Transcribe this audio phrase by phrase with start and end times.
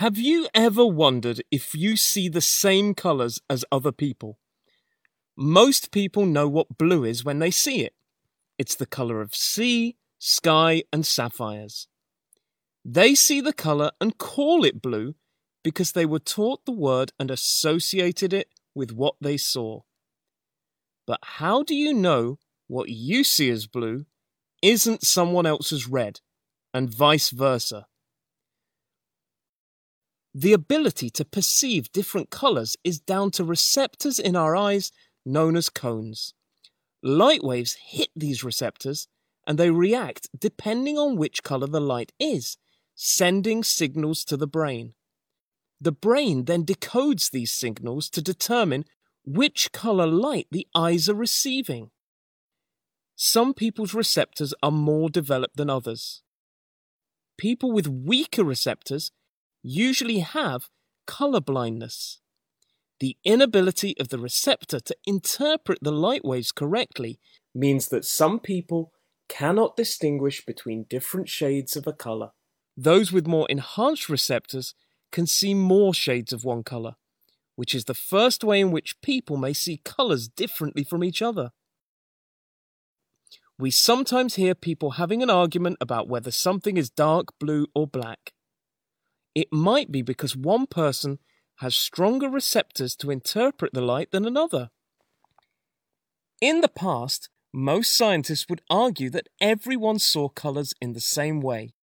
[0.00, 4.38] Have you ever wondered if you see the same colours as other people?
[5.34, 7.94] Most people know what blue is when they see it.
[8.58, 11.88] It's the colour of sea, sky, and sapphires.
[12.84, 15.14] They see the colour and call it blue
[15.64, 19.80] because they were taught the word and associated it with what they saw.
[21.06, 24.04] But how do you know what you see as blue
[24.60, 26.20] isn't someone else's red,
[26.74, 27.86] and vice versa?
[30.38, 34.92] The ability to perceive different colors is down to receptors in our eyes
[35.24, 36.34] known as cones.
[37.02, 39.08] Light waves hit these receptors
[39.46, 42.58] and they react depending on which color the light is,
[42.94, 44.92] sending signals to the brain.
[45.80, 48.84] The brain then decodes these signals to determine
[49.24, 51.92] which color light the eyes are receiving.
[53.14, 56.22] Some people's receptors are more developed than others.
[57.38, 59.12] People with weaker receptors
[59.66, 60.68] usually have
[61.06, 62.20] color blindness.
[63.00, 67.18] The inability of the receptor to interpret the light waves correctly
[67.54, 68.92] means that some people
[69.28, 72.30] cannot distinguish between different shades of a color.
[72.76, 74.74] Those with more enhanced receptors
[75.10, 76.94] can see more shades of one color,
[77.56, 81.50] which is the first way in which people may see colors differently from each other.
[83.58, 88.32] We sometimes hear people having an argument about whether something is dark blue or black.
[89.36, 91.18] It might be because one person
[91.56, 94.70] has stronger receptors to interpret the light than another.
[96.40, 101.74] In the past, most scientists would argue that everyone saw colours in the same way.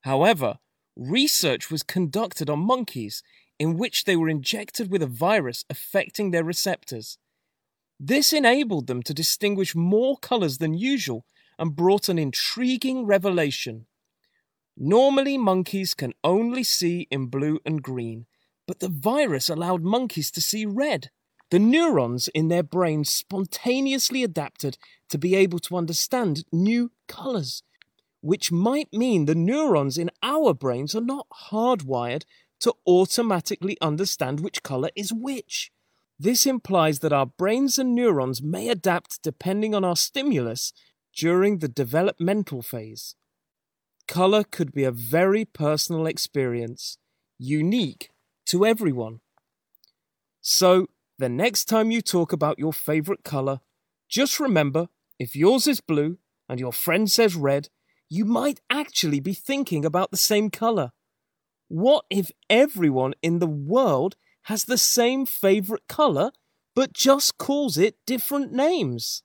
[0.00, 0.58] However,
[0.96, 3.22] research was conducted on monkeys
[3.60, 7.18] in which they were injected with a virus affecting their receptors.
[8.00, 11.24] This enabled them to distinguish more colours than usual
[11.56, 13.86] and brought an intriguing revelation.
[14.76, 18.26] Normally, monkeys can only see in blue and green,
[18.66, 21.10] but the virus allowed monkeys to see red.
[21.50, 24.78] The neurons in their brains spontaneously adapted
[25.10, 27.62] to be able to understand new colours,
[28.22, 32.24] which might mean the neurons in our brains are not hardwired
[32.60, 35.70] to automatically understand which colour is which.
[36.18, 40.72] This implies that our brains and neurons may adapt depending on our stimulus
[41.14, 43.16] during the developmental phase.
[44.12, 46.98] Color could be a very personal experience,
[47.38, 48.10] unique
[48.44, 49.20] to everyone.
[50.42, 53.60] So, the next time you talk about your favorite color,
[54.10, 57.70] just remember if yours is blue and your friend says red,
[58.10, 60.92] you might actually be thinking about the same color.
[61.68, 66.32] What if everyone in the world has the same favorite color
[66.74, 69.22] but just calls it different names?